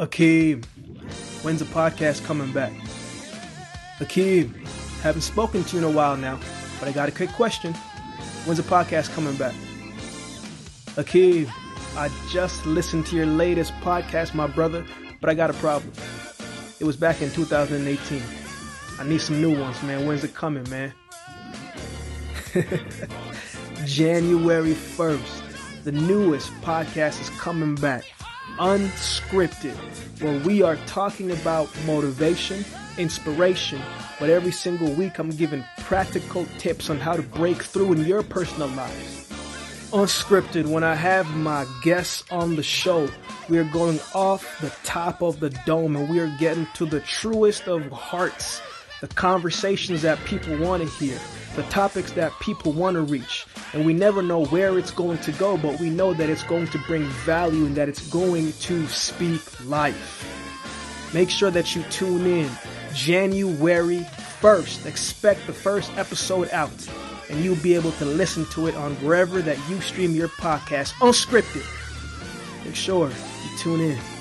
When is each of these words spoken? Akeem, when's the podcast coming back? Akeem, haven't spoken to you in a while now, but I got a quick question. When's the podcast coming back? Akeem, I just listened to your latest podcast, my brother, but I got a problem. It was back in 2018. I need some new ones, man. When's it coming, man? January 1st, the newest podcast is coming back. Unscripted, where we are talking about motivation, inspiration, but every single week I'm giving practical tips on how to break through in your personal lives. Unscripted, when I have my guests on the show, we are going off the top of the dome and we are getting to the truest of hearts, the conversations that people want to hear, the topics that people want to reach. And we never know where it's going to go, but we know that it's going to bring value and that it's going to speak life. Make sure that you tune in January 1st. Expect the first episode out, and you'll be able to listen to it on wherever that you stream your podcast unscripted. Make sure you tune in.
Akeem, 0.00 0.64
when's 1.42 1.58
the 1.58 1.66
podcast 1.66 2.24
coming 2.24 2.50
back? 2.52 2.72
Akeem, 3.98 4.50
haven't 5.02 5.20
spoken 5.20 5.62
to 5.62 5.76
you 5.76 5.86
in 5.86 5.92
a 5.92 5.94
while 5.94 6.16
now, 6.16 6.40
but 6.78 6.88
I 6.88 6.92
got 6.92 7.10
a 7.10 7.12
quick 7.12 7.28
question. 7.32 7.74
When's 8.46 8.56
the 8.56 8.62
podcast 8.62 9.12
coming 9.12 9.36
back? 9.36 9.52
Akeem, 10.96 11.50
I 11.98 12.08
just 12.30 12.64
listened 12.64 13.04
to 13.08 13.16
your 13.16 13.26
latest 13.26 13.74
podcast, 13.82 14.32
my 14.32 14.46
brother, 14.46 14.86
but 15.20 15.28
I 15.28 15.34
got 15.34 15.50
a 15.50 15.54
problem. 15.54 15.92
It 16.80 16.84
was 16.84 16.96
back 16.96 17.20
in 17.20 17.30
2018. 17.30 18.22
I 18.98 19.04
need 19.04 19.20
some 19.20 19.42
new 19.42 19.60
ones, 19.60 19.82
man. 19.82 20.06
When's 20.06 20.24
it 20.24 20.34
coming, 20.34 20.66
man? 20.70 20.94
January 23.84 24.72
1st, 24.72 25.84
the 25.84 25.92
newest 25.92 26.50
podcast 26.62 27.20
is 27.20 27.28
coming 27.38 27.74
back. 27.74 28.04
Unscripted, 28.58 29.74
where 30.20 30.38
we 30.40 30.62
are 30.62 30.76
talking 30.86 31.30
about 31.30 31.68
motivation, 31.86 32.64
inspiration, 32.98 33.80
but 34.18 34.28
every 34.28 34.52
single 34.52 34.92
week 34.92 35.18
I'm 35.18 35.30
giving 35.30 35.64
practical 35.78 36.46
tips 36.58 36.90
on 36.90 36.98
how 36.98 37.14
to 37.16 37.22
break 37.22 37.62
through 37.62 37.94
in 37.94 38.04
your 38.04 38.22
personal 38.22 38.68
lives. 38.68 39.28
Unscripted, 39.92 40.66
when 40.66 40.84
I 40.84 40.94
have 40.94 41.26
my 41.36 41.66
guests 41.82 42.22
on 42.30 42.54
the 42.54 42.62
show, 42.62 43.08
we 43.48 43.58
are 43.58 43.64
going 43.64 43.98
off 44.14 44.60
the 44.60 44.72
top 44.84 45.22
of 45.22 45.40
the 45.40 45.50
dome 45.66 45.96
and 45.96 46.08
we 46.08 46.20
are 46.20 46.32
getting 46.38 46.66
to 46.74 46.86
the 46.86 47.00
truest 47.00 47.66
of 47.66 47.90
hearts, 47.90 48.60
the 49.00 49.08
conversations 49.08 50.02
that 50.02 50.18
people 50.26 50.56
want 50.58 50.82
to 50.82 50.88
hear, 50.88 51.18
the 51.56 51.62
topics 51.64 52.12
that 52.12 52.32
people 52.40 52.72
want 52.72 52.94
to 52.94 53.02
reach. 53.02 53.46
And 53.72 53.86
we 53.86 53.92
never 53.92 54.22
know 54.22 54.46
where 54.46 54.78
it's 54.78 54.90
going 54.90 55.18
to 55.18 55.32
go, 55.32 55.56
but 55.56 55.78
we 55.78 55.90
know 55.90 56.12
that 56.14 56.28
it's 56.28 56.42
going 56.42 56.66
to 56.68 56.78
bring 56.86 57.04
value 57.24 57.66
and 57.66 57.76
that 57.76 57.88
it's 57.88 58.06
going 58.08 58.52
to 58.52 58.86
speak 58.88 59.42
life. 59.66 60.26
Make 61.14 61.30
sure 61.30 61.50
that 61.50 61.76
you 61.76 61.82
tune 61.84 62.26
in 62.26 62.50
January 62.94 64.06
1st. 64.40 64.86
Expect 64.86 65.46
the 65.46 65.52
first 65.52 65.96
episode 65.96 66.48
out, 66.50 66.70
and 67.28 67.44
you'll 67.44 67.56
be 67.56 67.74
able 67.74 67.92
to 67.92 68.04
listen 68.04 68.44
to 68.46 68.66
it 68.66 68.74
on 68.74 68.94
wherever 68.96 69.40
that 69.42 69.58
you 69.68 69.80
stream 69.80 70.14
your 70.14 70.28
podcast 70.28 70.92
unscripted. 70.94 71.66
Make 72.64 72.74
sure 72.74 73.08
you 73.08 73.58
tune 73.58 73.80
in. 73.80 74.19